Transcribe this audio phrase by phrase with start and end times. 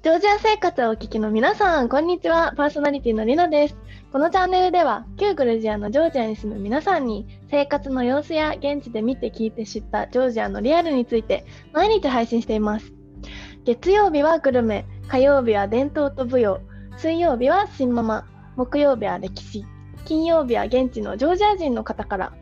[0.00, 2.54] ジョージア生活をお聞きの皆さん、こんにちは。
[2.56, 3.76] パーソナリティのりなです。
[4.12, 12.92] このチャンネルでは、旧グルジアのジョージアに住む皆さんに、生活の様子や現地で見て聞いて知ったジョージアのリアルについて、毎日配信しています。
[13.64, 16.60] 月曜日はグルメ、火曜日は伝統と舞踊、
[16.96, 18.24] 水曜日は新ママ、
[18.54, 19.66] 木曜日は歴史、
[20.04, 22.32] 金曜日は現地のジョージア人の方から、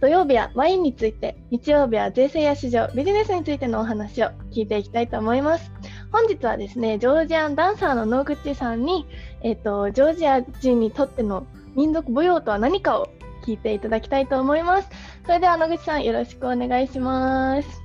[0.00, 5.72] 土曜日はワインについて、日曜日は税制や市場、ビジネスについてのお話を聞いていきたいと思います。
[6.12, 9.06] 本日はですね、ジョージアンダンサーの野口さんに、
[9.42, 13.08] えっ、ー、と、ジョージア人にとっての民族舞踊とは何かを
[13.44, 14.88] 聞いていただきたいと思います。
[15.26, 17.82] それでは野口さん、よろしくお願いします。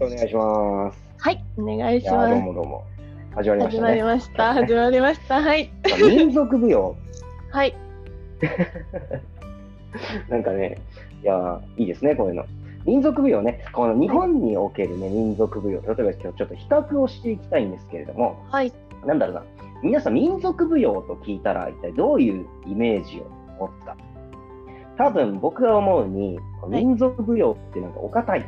[0.00, 0.98] お願いします。
[1.18, 2.30] はい、お願いします。
[2.30, 2.84] どうもどうも。
[3.34, 4.54] 始まりました、ね、始まりました。
[4.54, 5.42] 始まりました。
[5.42, 5.70] はい。
[6.00, 6.94] 民族舞踊？
[7.50, 7.76] はい。
[10.28, 10.78] なんかね、
[11.22, 12.44] いや、いいですね、こういうの。
[12.84, 18.72] 民族舞踊ね、この日本におけるね、民族舞踊、例えば今日ちょっと比較をしていきたいんですけれども、はい。
[19.06, 19.42] なんだろうな、
[19.82, 23.24] 皆さん民族舞踊と聞いたら一体どういうイメージを
[23.60, 23.96] 持つか。
[24.98, 28.46] 多分僕が思うに、民族舞踊ってなんかお堅い。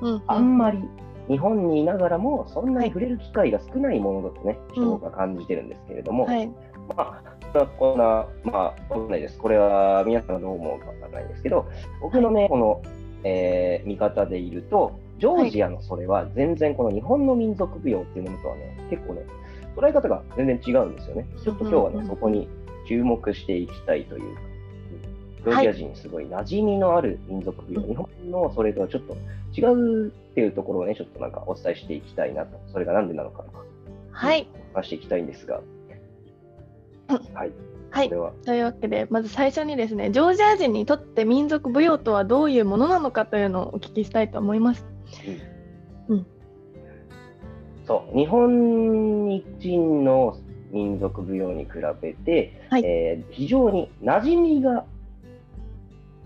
[0.00, 0.82] うん、あんまり
[1.28, 6.54] 日本にいながらもそんなに触れる機会が少ないものだとね、人が感じてるんですけれども、はい、ま
[6.98, 7.22] あ、
[7.78, 9.38] こんな、まあ、わかんないです。
[9.38, 11.66] これは皆さんがどう思うかわからないですけど、
[12.00, 12.82] 僕のね、この、
[13.24, 19.22] えー、見方でいると、ジョージアのそれは全然この日本の民族舞踊っていうものとはね、結構ね、
[19.76, 21.26] 捉え方が全然違うんですよね。
[21.44, 22.48] ちょっと今日はね、そこに
[22.88, 24.40] 注目していきたいというか、
[25.40, 29.16] ジョージア人にすごい馴染みのある民族舞踊、はい、日本のそれとはちょっと
[29.56, 33.42] 違うっていうところをね、ちょっとなんかお伝えしていきたいなと、それが何でなのか。
[33.42, 33.64] とか、
[34.12, 35.60] はい、話していきたいんですが、
[37.34, 37.52] はい。
[37.92, 38.14] はい、と
[38.54, 44.86] いうわけで、まず最初にですね、ジョージア人にとって民族舞踊とはどういうものなのかというのをお聞きしたいと思います。
[46.08, 46.26] うん、うん、
[47.84, 48.16] そう。
[48.16, 50.38] 日本人の
[50.70, 54.84] 民族舞踊に比べて、はい、えー、非常に馴染みが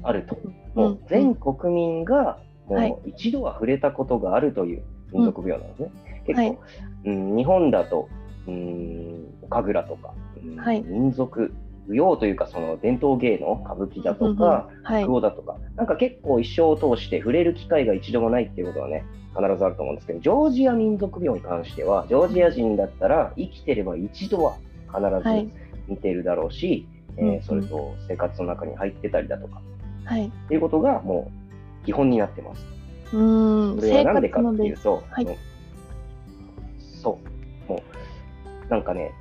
[0.03, 0.37] あると、
[0.75, 6.23] もう全国民がもう一度は触れたことがあるという民族舞踊なんですね。
[6.27, 6.59] 結構、はい、
[7.07, 8.09] うん、日本だと
[8.47, 10.13] うん神楽とか
[10.57, 11.53] はい、民族
[11.87, 19.05] 舞踊というかその伝統芸能歌舞伎だとか落語、だとかなんか結構一生を通して触れる機会が一度もないっていうことはね
[19.37, 24.57] 必ずあると思うんですけどジョージア民族舞踊に関してはジョージア人だったら生きてれば一度は
[24.87, 25.51] 必ず
[25.89, 26.87] 見てるだろうし、
[27.19, 29.61] はい、えー、それと生活の中に入ってたりだとか、
[30.05, 31.31] はい、っていうことがも
[31.83, 32.65] う基本になってます。
[33.13, 33.77] うん。
[33.79, 35.39] それは何でかっていうと、はい、
[37.03, 37.19] そ
[37.69, 37.71] う。
[37.71, 37.83] も
[38.67, 39.13] うなんかね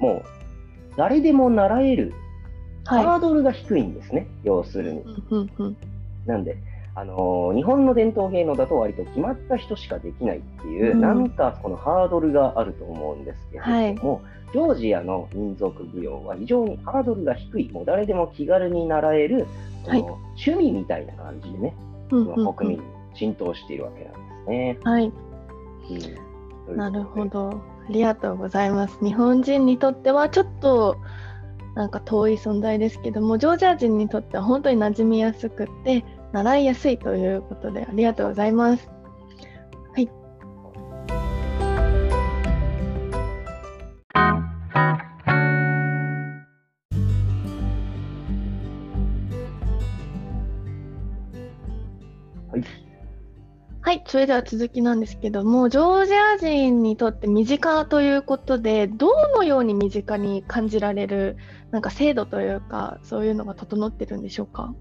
[0.00, 0.22] もう
[0.96, 2.12] 誰でも習える
[2.84, 5.04] ハードルが低いんですね、はい、要するに。
[6.26, 6.56] なんで、
[6.94, 19.46] あのー、日本の伝統芸能だと割と決まった人しかできないっていう、うん、なんかこのハードルがあると思うんですけれども、はい、ジョージアの民族舞踊は非常にハードルが低い、もう誰でも気軽に習える、
[19.86, 21.74] はい、趣味みたいな感じでね、
[22.10, 22.84] 国民に
[23.14, 24.78] 浸透しているわけなんですね。
[24.82, 25.12] はい、
[26.68, 27.60] うん、なるほど。
[27.88, 28.98] ありがとうございます。
[29.02, 30.96] 日本人にとってはちょっと
[31.74, 38.88] なんか遠い存在ですけども、ジョージア人にとっては本当に馴染みやすくて、習いやすいということでありがとうございます。
[53.90, 61.36] はい、それでは続きなんですけども、ジョージア人にとって身近ということで、どのように身近に感じられる、
[61.72, 64.72] なんか制度というか、そういうのが整ってるんでしょうか？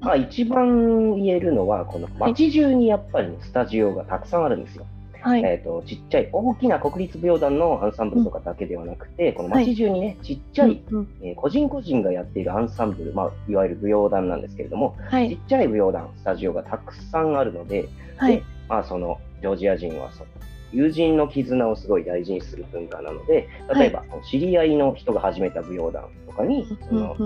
[0.00, 4.84] まあ、一番言えるのは、この街中にやっぱり、スタジオがたくさんあるんですよ。
[5.20, 20.26] はい、えーと、ちっちゃい大きな国立舞踊団のアンサンブルとかだけではなくて、うん、この街中にね、ちっちゃい、うん、えー、個人個人がやっているアンサンブル、まあ、いわゆる舞踊団なんですけれども、はい、ちっちゃい舞踊団、スタジオがたくさんあるので、はい、でまあ、そのジョージア人はその
[20.72, 27.16] 友人の絆をすごい大事にする文化なので、例えば、知り合いの人が始めた舞踊団とかに、その、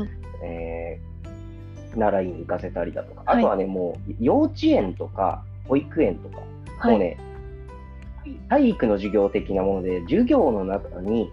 [0.44, 7.18] えー、習いに行かせたりだとか、あとはね、もう幼稚園とか保育園とか、もうね、
[8.52, 11.32] 体育の授業的なもので、授業の中に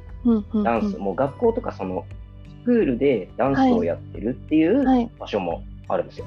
[0.63, 2.05] ダンス、もう学校とかその
[2.61, 6.25] スクールでダンスをやってるっていう場所もあるんですよ。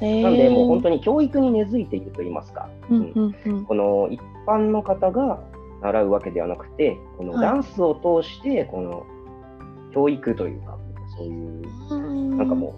[0.00, 5.40] はい、なんで、もう本当に教育に根付いていると言いますか、この一般の方が
[5.80, 9.06] 習うわけではなくて、このダンスを通して、この
[9.94, 10.76] 教育というか、
[11.16, 12.74] そういう、なんかも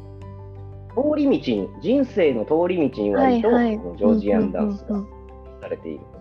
[0.94, 3.48] う、通り道に、人生の通り道に割と、
[3.96, 5.02] ジョージアンダンスが
[5.62, 6.00] されている。
[6.12, 6.15] と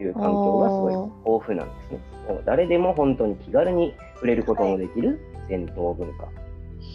[0.00, 0.92] いう環境がすごい
[1.26, 2.00] 豊富なんですね。
[2.28, 6.24] もう誰でも本当に気軽に触れることのできる伝統文化。
[6.24, 6.34] はい、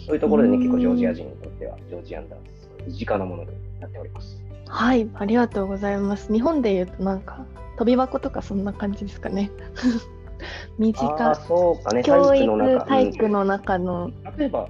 [0.06, 3.50] そういうところでね、結構ジョージア人にとっては、ジョージアンダンス、身近なものに
[3.80, 4.42] なっております。
[4.66, 6.32] はい、ありがとうございます。
[6.32, 7.44] 日本でいうとなんか、
[7.76, 9.50] 飛び箱とかそんな感じですかね。
[10.78, 14.10] 短そうかね、教育体育の中の。
[14.36, 14.68] 例えば、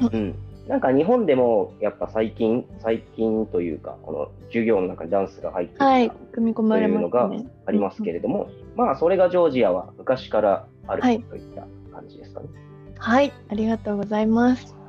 [0.00, 0.34] うん、
[0.70, 12.46] なんか日本でもやっぱ最近、最近というか、この授業の中にダンスが入ってはい、組み込まれます、ね、というのがありますけれども、うん、まあそれがジョージアは昔からあるといった感じですかね。
[12.98, 14.79] はい、はい、ありがとうございます。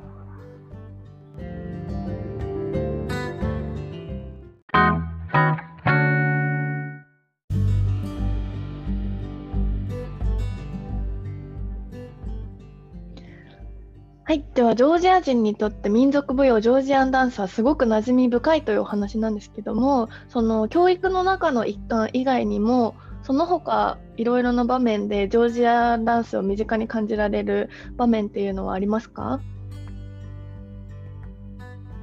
[14.54, 29.40] ではジョージア人にとって民族舞踊ジョージアンダンスはすごく馴染み深いというお話なんですけどもその教育の中の一環以外にもその他いろいろな場面でジョージアンダンスを身近に感じられる場面っていうのはありますか？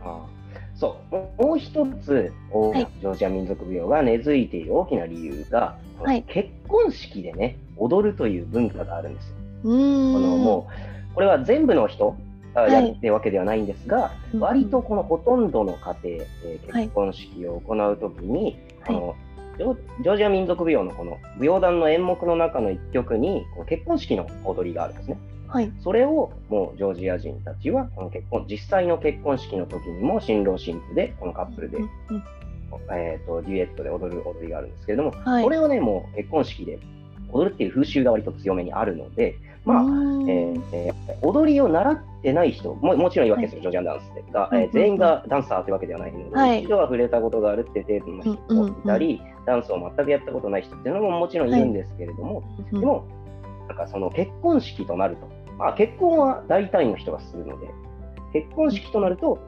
[0.04, 0.26] あ
[0.76, 1.16] そう。
[1.46, 9.36] もう一つ、はい、ジョージア民族舞踊が根付いている大きな理由が、はい、結婚式でね踊るという文化があるんですよ。
[9.66, 10.14] うん。
[10.14, 10.68] このも
[11.12, 12.18] うこれは全部の人が
[12.68, 19.16] やってるわけではないんですが、はい、割とこのほとんどの家庭、えー、結婚式を行うときに、はい、の
[19.58, 25.18] ジョージア民族舞踊のこの舞踊団の演目の中の一曲にこの結婚式の踊りがあるんですね。
[25.48, 32.24] はい、それをもうジョージア人たちはこの結婚実際の結婚式の時にも新郎新婦でこのカップルで、うんうん、
[32.92, 36.80] えーと、デュエットで踊る踊りがあるんですけれども、はい、これをねもう結婚式で
[37.32, 39.38] 踊るっていう風習が割と強めにあるので
[39.70, 39.84] まあ、
[40.28, 53.08] えーえー、踊りを習ってない人ももちろんいるわけですよ、はい、ジョージアンダンスが、えー、全員がダンサーというわけではないので、はい、一度は触れたことがあるって程度の人もいたり、うんうんうん、ダンスを全くやったことない人っていうのももちろんいるんですけれども、はい、でも、
[53.68, 57.70] なんかその結婚式となると、まあ、結婚は大体の人がするので、
[58.34, 59.40] 結婚式となると、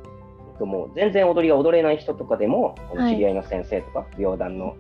[0.62, 4.76] ともう全然踊りが踊れない人とかでも、この知り合いの先生とか、舞踊団の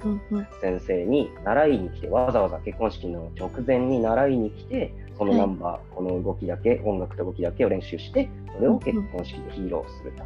[0.61, 10.23] 先生に習いに来て、わざわざ結婚式の直前に習いに来て、このナンバー、はい、この動きだけ、音楽と動きだけを練習して、それを結婚式で披露すると。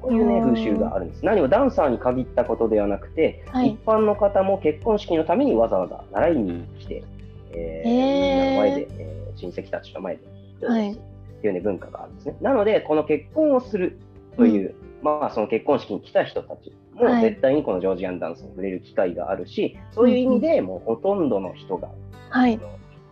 [0.00, 1.24] こういうね、風習があるんです。
[1.24, 7.04] 何もダンサーに限ったことではなくて、はい、一般の方も結婚式のためにわざわざ習いに来て、
[7.52, 10.16] えー、みんなの前で、えー、親戚たちの前
[10.60, 10.96] で、はい、っ
[11.40, 12.36] ていうね、文化があるんですね。
[12.42, 13.98] なので、この結婚をする
[14.36, 14.74] という、うん。
[15.04, 21.90] まあ、その結婚式に来た人たちも絶対にこのジョージアンダンスに触れる機会があるし、はい、そういう意味でもうほとんどの人が、
[22.30, 22.58] はい、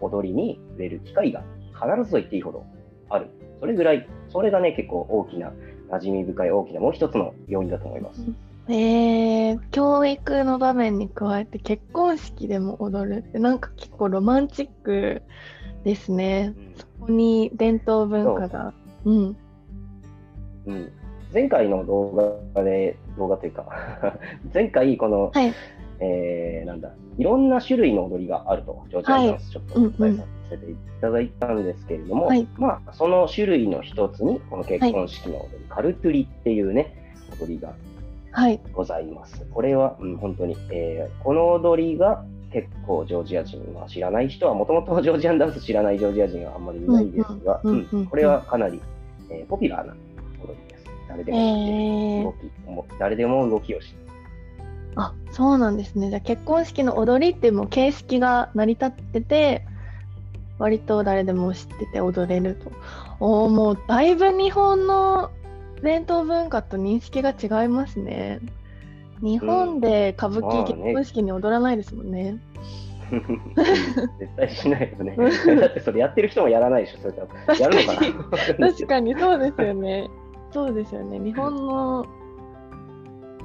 [0.01, 1.43] 踊りに触れる機会が
[1.73, 2.65] 必ずと言っていいほど
[3.09, 3.29] ある。
[3.61, 5.53] それぐらい、それがね、結構大きな、
[5.91, 8.25] 馴染み深い大きなもう一つの要因だと思います。
[8.69, 15.23] えー、教育の場面に加えて結婚式でも踊るってなんか結構ロマンチック
[15.85, 16.55] ですね。
[16.57, 18.73] うん、そこに伝統文化が。
[19.05, 19.37] ううん。
[20.67, 20.93] うん。
[21.33, 23.67] 前回の動画で、動画というか
[24.55, 25.53] 前回この、はい、
[26.03, 37.73] えー、なんだ、いろんな種類の踊りがあると、ジョージアンダンスちょっとお伝えさせていただいたんですけれども、はい、まあ、その種類の一つに、この結婚式の踊り、はい、カルトゥリっていうね、踊りが
[38.73, 39.47] ございます。
[39.53, 47.61] これは、うん、本当に、えー、この踊りが結構ジョージア人は知らない人は、もともとジョージアンダンス知らないジョージア人はあんまりいないですが、
[48.11, 48.81] これはかなり、
[49.31, 49.95] えー、ポピュラーな
[50.43, 50.73] 踊り
[51.09, 53.95] 誰でも動き、えー、誰でも動きをし
[54.97, 56.11] あそうなんですね。
[56.11, 59.65] じゃあ結婚式の踊りっていうもう形式が成り立ってて
[60.59, 62.71] 割と誰でも知ってて踊れると。
[63.21, 65.31] おもうだいぶ日本の
[65.83, 68.41] 伝統文化と認識が違いますね。
[69.23, 72.41] 日本で歌舞伎、結婚式に踊らないですもんね、
[74.19, 75.17] 絶対しないよね。
[75.61, 77.15] だってそれやってる人もやらないでしょ、それ
[77.61, 78.01] やるのか
[78.59, 78.69] な？
[78.73, 80.11] 確かにそうですよね。
[80.51, 81.21] そうですよね。
[81.21, 82.05] 日本の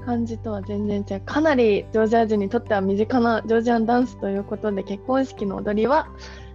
[0.07, 1.21] 感じとは全然違う。
[1.25, 6.07] かなりジョージア人にとっては身近なジョージアンダンスということで結婚式の踊りは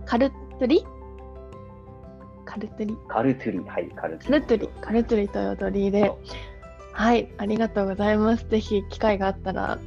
[0.06, 0.86] カルトリ？
[2.46, 2.96] カルトリ？
[3.08, 3.58] カルトリ。
[3.58, 4.26] はいカルトリ。
[4.26, 4.68] カルトリ。
[4.80, 6.10] カルトリという踊りで。
[6.94, 8.48] はいありがとうございます。
[8.48, 9.78] ぜひ機会があったら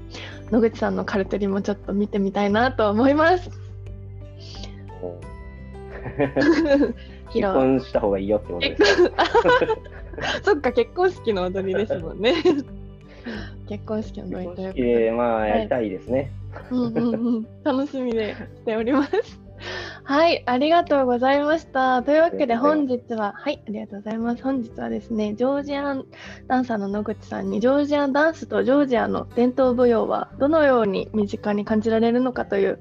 [0.52, 3.50] 野口さんのカルトリもちょっと見てみたいなと思います。
[7.34, 9.12] 結婚した方がいいよってことです
[10.46, 12.36] そっか、結婚式の踊りですもんね。
[13.68, 16.32] 結婚式の踊りというまあ、やりたいですね。
[16.72, 19.46] うんうんうん、楽しみでしております。
[20.04, 22.04] はい、ありがとうございました。
[22.04, 24.44] というわけで本日は、はい、ありがとうございます。
[24.44, 26.06] 本日はですね、ジョージアン
[26.48, 32.80] ダンサーの野口さんに、 Georgian dance とジョージアの伝統舞踊はどのように身近に感じられるのかという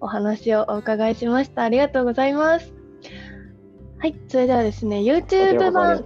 [0.00, 1.62] お話をお伺いしました。
[1.62, 2.83] ありがとうございます。
[4.04, 6.02] はい、それではですね、YouTube 版。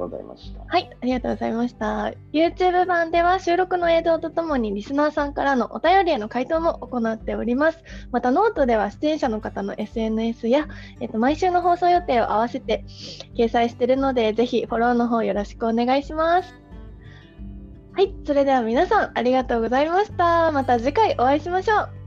[0.68, 2.12] はい、ありがとうございました。
[2.32, 7.82] YouTube 版では収録の映像とともにリスナーさんからのお便りへの回答も行っております。
[8.12, 10.68] また、ノートでは出演者の方の SNS や、
[11.00, 12.84] えっと、毎週の放送予定を合わせて
[13.36, 16.54] 掲載しているので、ぜひフォローの方よろしくお願いします。
[17.94, 20.52] はい、それでは皆さんありがとうございました。
[20.52, 21.97] また次回お会いしましょう。